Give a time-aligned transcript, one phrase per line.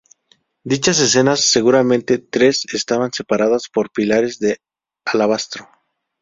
[0.63, 4.57] Dichas escenas, seguramente tres, estaban separadas por pilares de
[5.05, 5.69] alabastro.